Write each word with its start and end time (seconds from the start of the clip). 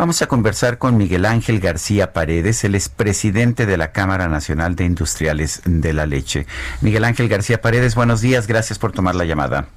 Vamos 0.00 0.22
a 0.22 0.28
conversar 0.28 0.78
con 0.78 0.96
Miguel 0.96 1.26
Ángel 1.26 1.60
García 1.60 2.14
Paredes, 2.14 2.64
él 2.64 2.74
es 2.74 2.88
presidente 2.88 3.66
de 3.66 3.76
la 3.76 3.92
Cámara 3.92 4.28
Nacional 4.28 4.74
de 4.74 4.86
Industriales 4.86 5.60
de 5.66 5.92
la 5.92 6.06
Leche. 6.06 6.46
Miguel 6.80 7.04
Ángel 7.04 7.28
García 7.28 7.60
Paredes, 7.60 7.96
buenos 7.96 8.22
días, 8.22 8.46
gracias 8.46 8.78
por 8.78 8.92
tomar 8.92 9.14
la 9.14 9.26
llamada. 9.26 9.68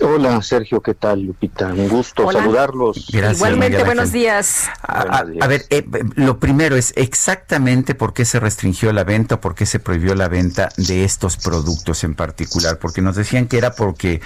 Hola 0.00 0.42
Sergio, 0.42 0.80
¿qué 0.80 0.94
tal 0.94 1.22
Lupita? 1.22 1.68
Un 1.68 1.88
gusto 1.88 2.30
saludarlos. 2.30 3.08
Gracias, 3.10 3.38
Igualmente, 3.38 3.82
buenos 3.84 4.12
días. 4.12 4.68
A, 4.82 5.24
ver, 5.24 5.66
eh, 5.70 5.84
lo 6.14 6.38
primero 6.38 6.76
es 6.76 6.92
exactamente 6.96 7.94
por 7.94 8.12
qué 8.12 8.24
se 8.24 8.38
restringió 8.38 8.92
la 8.92 9.04
venta 9.04 9.36
o 9.36 9.40
por 9.40 9.54
qué 9.54 9.66
se 9.66 9.80
prohibió 9.80 10.14
la 10.14 10.28
venta 10.28 10.68
de 10.76 11.04
estos 11.04 11.36
productos 11.36 12.04
en 12.04 12.14
particular, 12.14 12.78
porque 12.78 13.00
nos 13.00 13.16
decían 13.16 13.46
que 13.46 13.58
era 13.58 13.72
porque 13.72 14.20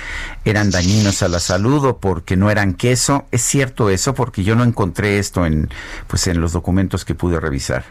eran 0.44 0.70
dañinos 0.70 1.22
a 1.22 1.28
la 1.28 1.38
salud 1.38 1.84
o 1.84 1.98
porque 1.98 2.36
no 2.36 2.50
eran 2.50 2.74
queso. 2.74 3.26
¿Es 3.30 3.42
cierto 3.42 3.88
eso? 3.88 4.14
Porque 4.14 4.44
yo 4.44 4.56
no 4.56 4.64
encontré 4.64 5.18
esto 5.18 5.46
en, 5.46 5.70
pues, 6.08 6.26
en 6.26 6.40
los 6.40 6.52
documentos 6.52 7.04
que 7.04 7.14
pude 7.14 7.38
revisar. 7.38 7.84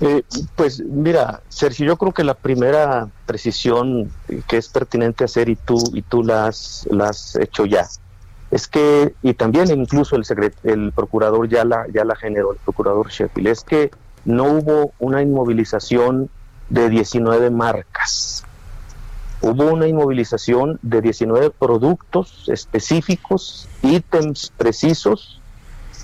Eh, 0.00 0.22
pues 0.54 0.80
mira, 0.80 1.40
Sergio, 1.48 1.86
yo 1.86 1.96
creo 1.96 2.12
que 2.12 2.22
la 2.22 2.34
primera 2.34 3.08
precisión 3.24 4.10
que 4.46 4.58
es 4.58 4.68
pertinente 4.68 5.24
hacer 5.24 5.48
y 5.48 5.56
tú 5.56 5.78
y 5.94 6.02
tú 6.02 6.22
la 6.22 6.46
has, 6.46 6.86
hecho 7.40 7.64
ya 7.64 7.86
es 8.50 8.68
que 8.68 9.14
y 9.22 9.34
también 9.34 9.70
incluso 9.70 10.16
el 10.16 10.24
el 10.64 10.92
procurador 10.92 11.48
ya 11.48 11.64
la 11.64 11.86
ya 11.92 12.04
la 12.04 12.14
generó 12.14 12.52
el 12.52 12.58
procurador 12.58 13.08
Sheffield 13.08 13.48
es 13.48 13.64
que 13.64 13.90
no 14.26 14.44
hubo 14.44 14.92
una 14.98 15.22
inmovilización 15.22 16.28
de 16.68 16.90
19 16.90 17.50
marcas. 17.50 18.44
Hubo 19.40 19.72
una 19.72 19.86
inmovilización 19.86 20.78
de 20.82 21.00
19 21.00 21.50
productos 21.50 22.48
específicos, 22.48 23.68
ítems 23.82 24.52
precisos 24.56 25.40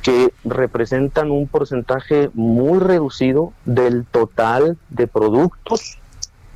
que 0.02 0.34
representan 0.44 1.30
un 1.30 1.46
porcentaje 1.46 2.30
muy 2.34 2.80
reducido 2.80 3.52
del 3.64 4.04
total 4.04 4.76
de 4.90 5.06
productos 5.06 5.98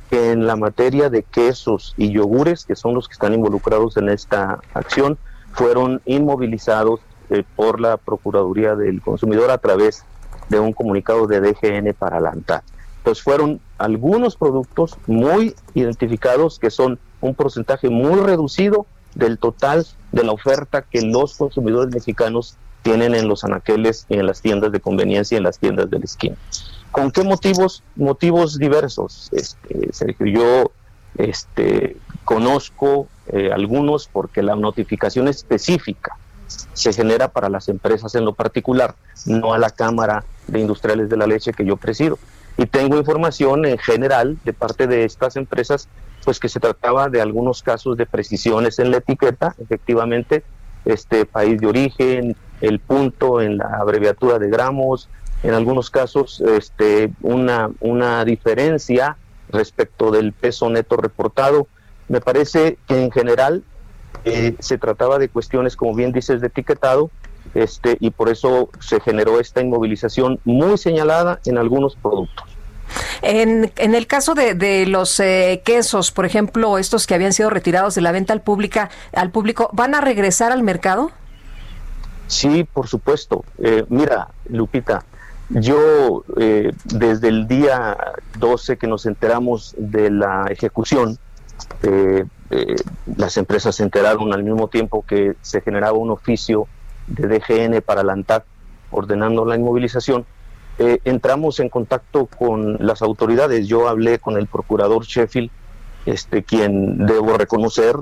que 0.09 0.31
en 0.31 0.45
la 0.45 0.55
materia 0.55 1.09
de 1.09 1.23
quesos 1.23 1.93
y 1.97 2.11
yogures, 2.11 2.65
que 2.65 2.75
son 2.75 2.93
los 2.93 3.07
que 3.07 3.13
están 3.13 3.33
involucrados 3.33 3.97
en 3.97 4.09
esta 4.09 4.59
acción, 4.73 5.17
fueron 5.53 6.01
inmovilizados 6.05 6.99
eh, 7.29 7.43
por 7.55 7.79
la 7.79 7.97
Procuraduría 7.97 8.75
del 8.75 9.01
Consumidor 9.01 9.51
a 9.51 9.57
través 9.57 10.03
de 10.49 10.59
un 10.59 10.71
comunicado 10.71 11.27
de 11.27 11.41
DGN 11.41 11.93
para 11.93 12.19
la 12.19 12.29
ANTAD. 12.29 12.61
Entonces 12.99 13.23
fueron 13.23 13.59
algunos 13.77 14.35
productos 14.35 14.97
muy 15.07 15.55
identificados 15.73 16.59
que 16.59 16.69
son 16.69 16.99
un 17.21 17.35
porcentaje 17.35 17.89
muy 17.89 18.19
reducido 18.19 18.85
del 19.15 19.39
total 19.39 19.85
de 20.11 20.23
la 20.23 20.31
oferta 20.31 20.83
que 20.83 21.01
los 21.01 21.35
consumidores 21.35 21.93
mexicanos 21.93 22.57
tienen 22.87 23.15
en 23.15 23.27
los 23.27 23.43
anaqueles 23.43 24.05
en 24.07 24.25
las 24.25 24.41
tiendas 24.41 24.71
de 24.71 24.79
conveniencia 24.79 25.35
y 25.35 25.39
en 25.39 25.43
las 25.43 25.59
tiendas 25.59 25.89
del 25.89 26.03
esquina. 26.03 26.37
¿Con 26.91 27.11
qué 27.11 27.21
motivos? 27.21 27.83
Motivos 27.97 28.57
diversos. 28.57 29.27
Este, 29.33 29.91
Sergio, 29.91 30.25
yo 30.25 30.71
este, 31.17 31.97
conozco 32.23 33.09
eh, 33.27 33.51
algunos 33.51 34.07
porque 34.07 34.41
la 34.41 34.55
notificación 34.55 35.27
específica 35.27 36.15
se 36.47 36.93
genera 36.93 37.27
para 37.27 37.49
las 37.49 37.67
empresas 37.67 38.15
en 38.15 38.23
lo 38.23 38.33
particular, 38.33 38.95
no 39.25 39.53
a 39.53 39.57
la 39.57 39.69
Cámara 39.69 40.23
de 40.47 40.61
Industriales 40.61 41.09
de 41.09 41.17
la 41.17 41.27
Leche 41.27 41.51
que 41.51 41.65
yo 41.65 41.75
presido. 41.75 42.17
Y 42.55 42.67
tengo 42.67 42.95
información 42.95 43.65
en 43.65 43.77
general 43.77 44.37
de 44.45 44.53
parte 44.53 44.87
de 44.87 45.03
estas 45.03 45.35
empresas, 45.35 45.89
pues 46.23 46.39
que 46.39 46.47
se 46.47 46.61
trataba 46.61 47.09
de 47.09 47.19
algunos 47.19 47.63
casos 47.63 47.97
de 47.97 48.05
precisiones 48.05 48.79
en 48.79 48.91
la 48.91 48.97
etiqueta, 48.97 49.55
efectivamente, 49.59 50.45
este 50.85 51.25
país 51.25 51.59
de 51.59 51.67
origen, 51.67 52.35
el 52.61 52.79
punto 52.79 53.41
en 53.41 53.57
la 53.57 53.77
abreviatura 53.79 54.39
de 54.39 54.49
gramos, 54.49 55.09
en 55.43 55.53
algunos 55.53 55.89
casos 55.89 56.41
este, 56.41 57.11
una, 57.21 57.69
una 57.79 58.25
diferencia 58.25 59.17
respecto 59.49 60.11
del 60.11 60.33
peso 60.33 60.69
neto 60.69 60.97
reportado. 60.97 61.67
Me 62.07 62.21
parece 62.21 62.77
que 62.87 63.03
en 63.03 63.11
general 63.11 63.63
eh, 64.25 64.55
se 64.59 64.77
trataba 64.77 65.19
de 65.19 65.29
cuestiones, 65.29 65.75
como 65.75 65.93
bien 65.93 66.11
dices, 66.11 66.41
de 66.41 66.47
etiquetado, 66.47 67.11
este, 67.53 67.97
y 67.99 68.09
por 68.09 68.29
eso 68.29 68.69
se 68.79 68.99
generó 68.99 69.39
esta 69.39 69.61
inmovilización 69.61 70.39
muy 70.43 70.77
señalada 70.77 71.39
en 71.45 71.57
algunos 71.57 71.95
productos. 71.95 72.45
En, 73.21 73.71
en 73.75 73.95
el 73.95 74.07
caso 74.07 74.33
de, 74.33 74.53
de 74.53 74.85
los 74.85 75.19
eh, 75.19 75.61
quesos, 75.65 76.11
por 76.11 76.25
ejemplo, 76.25 76.77
estos 76.77 77.05
que 77.05 77.15
habían 77.15 77.33
sido 77.33 77.49
retirados 77.49 77.95
de 77.95 78.01
la 78.01 78.11
venta 78.11 78.33
al, 78.33 78.41
pública, 78.41 78.89
al 79.13 79.31
público, 79.31 79.69
¿van 79.73 79.93
a 79.95 80.01
regresar 80.01 80.51
al 80.51 80.63
mercado? 80.63 81.11
Sí, 82.27 82.63
por 82.63 82.87
supuesto. 82.87 83.43
Eh, 83.57 83.85
mira, 83.89 84.29
Lupita, 84.49 85.03
yo 85.49 86.23
eh, 86.37 86.73
desde 86.85 87.29
el 87.29 87.47
día 87.47 87.97
12 88.37 88.77
que 88.77 88.87
nos 88.87 89.05
enteramos 89.05 89.73
de 89.77 90.09
la 90.09 90.47
ejecución, 90.49 91.17
las 93.17 93.37
empresas 93.37 93.75
se 93.75 93.83
enteraron 93.83 94.33
al 94.33 94.43
mismo 94.43 94.67
tiempo 94.67 95.03
que 95.05 95.35
se 95.41 95.61
generaba 95.61 95.97
un 95.97 96.11
oficio 96.11 96.67
de 97.07 97.27
DGN 97.27 97.81
para 97.81 98.03
la 98.03 98.13
ANTAC 98.13 98.45
ordenando 98.91 99.43
la 99.45 99.55
inmovilización 99.55 100.25
eh, 100.79 100.99
entramos 101.05 101.59
en 101.59 101.69
contacto 101.69 102.27
con 102.27 102.77
las 102.79 103.01
autoridades. 103.01 103.67
Yo 103.67 103.87
hablé 103.87 104.19
con 104.19 104.37
el 104.37 104.45
procurador 104.45 105.05
Sheffield, 105.05 105.49
este, 106.05 106.43
quien 106.43 107.05
debo 107.05 107.35
reconocer 107.35 107.95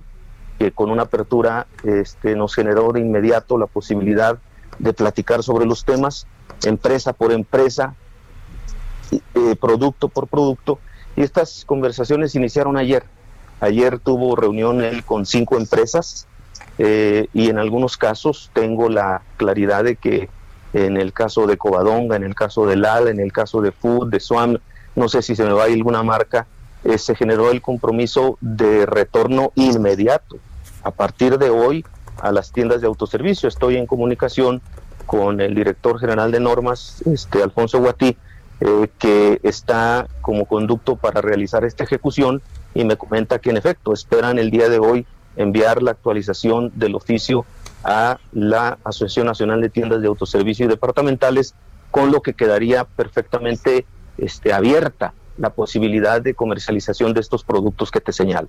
que 0.59 0.71
con 0.71 0.89
una 0.89 1.03
apertura 1.03 1.67
este, 1.83 2.35
nos 2.35 2.55
generó 2.55 2.91
de 2.91 3.01
inmediato 3.01 3.57
la 3.57 3.67
posibilidad 3.67 4.37
de 4.79 4.93
platicar 4.93 5.43
sobre 5.43 5.65
los 5.65 5.85
temas, 5.85 6.27
empresa 6.63 7.13
por 7.13 7.31
empresa, 7.31 7.95
eh, 9.11 9.55
producto 9.59 10.09
por 10.09 10.27
producto. 10.27 10.79
Y 11.15 11.21
estas 11.21 11.63
conversaciones 11.65 12.35
iniciaron 12.35 12.77
ayer. 12.77 13.03
Ayer 13.61 13.99
tuvo 13.99 14.35
reunión 14.35 14.81
él 14.83 15.03
con 15.05 15.25
cinco 15.25 15.57
empresas 15.57 16.27
eh, 16.77 17.27
y 17.33 17.49
en 17.49 17.57
algunos 17.57 17.97
casos 17.97 18.51
tengo 18.53 18.89
la 18.89 19.21
claridad 19.37 19.83
de 19.83 19.95
que 19.95 20.29
en 20.73 20.97
el 20.97 21.13
caso 21.13 21.47
de 21.47 21.57
Covadonga, 21.57 22.17
en 22.17 22.23
el 22.23 22.35
caso 22.35 22.67
de 22.67 22.75
LAL, 22.75 23.07
en 23.07 23.21
el 23.21 23.31
caso 23.31 23.61
de 23.61 23.71
Food, 23.71 24.09
de 24.09 24.19
Swam, 24.19 24.57
no 24.95 25.07
sé 25.07 25.21
si 25.21 25.35
se 25.35 25.45
me 25.45 25.53
va 25.53 25.63
a 25.63 25.69
ir 25.69 25.75
alguna 25.77 26.03
marca, 26.03 26.47
eh, 26.85 26.97
se 26.99 27.15
generó 27.15 27.51
el 27.51 27.61
compromiso 27.61 28.37
de 28.41 28.85
retorno 28.85 29.51
inmediato. 29.55 30.37
A 30.83 30.91
partir 30.91 31.39
de 31.39 31.49
hoy, 31.49 31.83
a 32.21 32.31
las 32.31 32.51
tiendas 32.51 32.81
de 32.81 32.87
autoservicio. 32.87 33.49
Estoy 33.49 33.77
en 33.77 33.87
comunicación 33.87 34.61
con 35.05 35.41
el 35.41 35.55
director 35.55 35.99
general 35.99 36.31
de 36.31 36.39
normas, 36.39 37.01
este 37.05 37.41
Alfonso 37.41 37.79
Guatí, 37.79 38.17
eh, 38.61 38.89
que 38.99 39.39
está 39.43 40.07
como 40.21 40.45
conducto 40.45 40.95
para 40.95 41.21
realizar 41.21 41.65
esta 41.65 41.83
ejecución 41.83 42.41
y 42.73 42.85
me 42.85 42.97
comenta 42.97 43.39
que 43.39 43.49
en 43.49 43.57
efecto 43.57 43.91
esperan 43.91 44.39
el 44.39 44.49
día 44.49 44.69
de 44.69 44.79
hoy 44.79 45.05
enviar 45.35 45.83
la 45.83 45.91
actualización 45.91 46.71
del 46.75 46.95
oficio 46.95 47.45
a 47.83 48.19
la 48.31 48.77
Asociación 48.83 49.25
Nacional 49.25 49.59
de 49.61 49.69
Tiendas 49.69 50.01
de 50.01 50.07
Autoservicio 50.07 50.65
y 50.65 50.69
Departamentales, 50.69 51.53
con 51.91 52.11
lo 52.11 52.21
que 52.21 52.33
quedaría 52.33 52.85
perfectamente 52.85 53.85
este, 54.17 54.53
abierta 54.53 55.13
la 55.37 55.51
posibilidad 55.51 56.21
de 56.21 56.33
comercialización 56.33 57.13
de 57.13 57.21
estos 57.21 57.43
productos 57.43 57.91
que 57.91 58.01
te 58.01 58.13
señalo. 58.13 58.47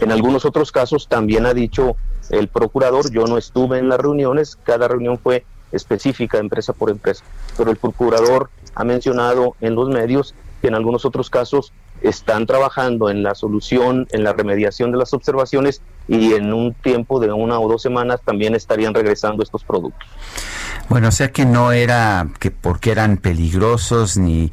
En 0.00 0.12
algunos 0.12 0.44
otros 0.44 0.70
casos 0.70 1.08
también 1.08 1.46
ha 1.46 1.54
dicho 1.54 1.96
el 2.30 2.48
procurador, 2.48 3.10
yo 3.10 3.26
no 3.26 3.38
estuve 3.38 3.78
en 3.78 3.88
las 3.88 3.98
reuniones, 3.98 4.56
cada 4.62 4.86
reunión 4.86 5.18
fue 5.18 5.44
específica 5.72 6.38
empresa 6.38 6.72
por 6.72 6.90
empresa, 6.90 7.24
pero 7.56 7.70
el 7.70 7.76
procurador 7.76 8.50
ha 8.74 8.84
mencionado 8.84 9.56
en 9.60 9.74
los 9.74 9.88
medios 9.88 10.34
que 10.60 10.68
en 10.68 10.74
algunos 10.74 11.04
otros 11.04 11.30
casos 11.30 11.72
están 12.00 12.46
trabajando 12.46 13.10
en 13.10 13.22
la 13.22 13.34
solución, 13.34 14.06
en 14.12 14.22
la 14.22 14.32
remediación 14.32 14.92
de 14.92 14.98
las 14.98 15.12
observaciones 15.12 15.82
y 16.06 16.34
en 16.34 16.52
un 16.52 16.74
tiempo 16.74 17.18
de 17.20 17.32
una 17.32 17.58
o 17.58 17.68
dos 17.68 17.82
semanas 17.82 18.20
también 18.24 18.54
estarían 18.54 18.94
regresando 18.94 19.42
estos 19.42 19.64
productos. 19.64 20.08
Bueno, 20.88 21.08
o 21.08 21.12
sea 21.12 21.30
que 21.32 21.44
no 21.44 21.72
era 21.72 22.28
que 22.38 22.50
porque 22.50 22.90
eran 22.90 23.18
peligrosos 23.18 24.16
ni 24.16 24.50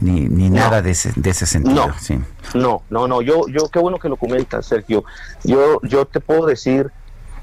ni, 0.00 0.28
ni 0.28 0.50
nada 0.50 0.82
de 0.82 0.90
ese, 0.90 1.12
de 1.16 1.30
ese 1.30 1.46
sentido. 1.46 1.88
No, 1.88 1.94
sí. 1.98 2.18
no, 2.54 2.82
no, 2.90 3.08
no. 3.08 3.22
Yo, 3.22 3.48
yo, 3.48 3.68
qué 3.68 3.78
bueno 3.78 3.98
que 3.98 4.08
lo 4.08 4.16
comentas, 4.16 4.66
Sergio. 4.66 5.04
Yo, 5.44 5.80
yo 5.82 6.04
te 6.04 6.20
puedo 6.20 6.46
decir 6.46 6.90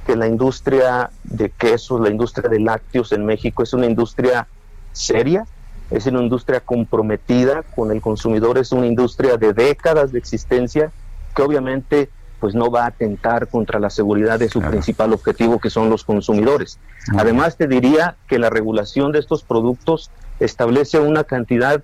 que 0.06 0.16
la 0.16 0.28
industria 0.28 1.10
de 1.24 1.50
quesos, 1.50 2.02
la 2.02 2.10
industria 2.10 2.50
de 2.50 2.60
lácteos 2.60 3.12
en 3.12 3.26
México 3.26 3.64
es 3.64 3.74
una 3.74 3.86
industria 3.86 4.48
seria, 4.92 5.46
es 5.90 6.06
una 6.06 6.22
industria 6.22 6.60
comprometida 6.60 7.64
con 7.76 7.92
el 7.92 8.02
consumidor, 8.02 8.58
es 8.58 8.72
una 8.72 8.86
industria 8.86 9.38
de 9.38 9.54
décadas 9.54 10.12
de 10.12 10.20
existencia 10.20 10.92
que 11.36 11.42
obviamente 11.42 12.10
pues 12.44 12.56
no 12.56 12.70
va 12.70 12.84
a 12.84 12.88
atentar 12.88 13.48
contra 13.48 13.80
la 13.80 13.90
seguridad 13.90 14.38
de 14.38 14.50
su 14.50 14.60
principal 14.60 15.14
objetivo 15.14 15.60
que 15.60 15.70
son 15.70 15.90
los 15.90 16.04
consumidores. 16.04 16.78
Además 17.16 17.56
te 17.56 17.70
diría 17.70 18.18
que 18.28 18.38
la 18.38 18.50
regulación 18.50 19.14
de 19.14 19.20
estos 19.20 19.44
productos 19.44 20.12
establece 20.42 21.00
una 21.00 21.24
cantidad 21.24 21.82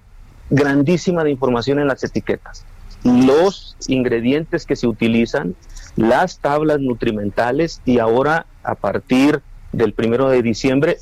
grandísima 0.49 1.23
de 1.23 1.31
información 1.31 1.79
en 1.79 1.87
las 1.87 2.03
etiquetas. 2.03 2.65
Los 3.05 3.77
ingredientes 3.87 4.65
que 4.65 4.75
se 4.75 4.85
utilizan, 4.85 5.55
las 5.95 6.39
tablas 6.39 6.81
nutrimentales 6.81 7.81
y 7.85 7.99
ahora 7.99 8.45
a 8.61 8.75
partir 8.75 9.41
del 9.71 9.93
primero 9.93 10.27
de 10.27 10.41
diciembre, 10.41 10.97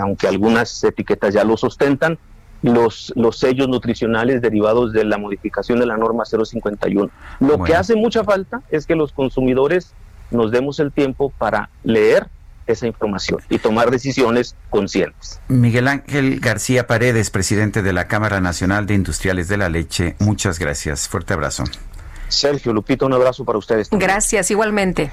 aunque 0.00 0.28
algunas 0.28 0.84
etiquetas 0.84 1.34
ya 1.34 1.42
lo 1.42 1.56
sustentan, 1.56 2.16
los, 2.64 3.12
los 3.14 3.36
sellos 3.36 3.68
nutricionales 3.68 4.40
derivados 4.40 4.92
de 4.92 5.04
la 5.04 5.18
modificación 5.18 5.78
de 5.78 5.86
la 5.86 5.98
norma 5.98 6.24
051. 6.24 7.10
Lo 7.40 7.62
que 7.62 7.74
hace 7.74 7.94
mucha 7.94 8.24
falta 8.24 8.62
es 8.70 8.86
que 8.86 8.94
los 8.94 9.12
consumidores 9.12 9.92
nos 10.30 10.50
demos 10.50 10.80
el 10.80 10.90
tiempo 10.90 11.30
para 11.36 11.68
leer 11.82 12.28
esa 12.66 12.86
información 12.86 13.40
y 13.50 13.58
tomar 13.58 13.90
decisiones 13.90 14.56
conscientes. 14.70 15.38
Miguel 15.48 15.88
Ángel 15.88 16.40
García 16.40 16.86
Paredes, 16.86 17.28
presidente 17.30 17.82
de 17.82 17.92
la 17.92 18.08
Cámara 18.08 18.40
Nacional 18.40 18.86
de 18.86 18.94
Industriales 18.94 19.48
de 19.48 19.58
la 19.58 19.68
Leche, 19.68 20.16
muchas 20.18 20.58
gracias. 20.58 21.06
Fuerte 21.06 21.34
abrazo. 21.34 21.64
Sergio, 22.28 22.72
Lupito, 22.72 23.04
un 23.04 23.12
abrazo 23.12 23.44
para 23.44 23.58
ustedes. 23.58 23.90
Gracias, 23.90 24.50
igualmente. 24.50 25.12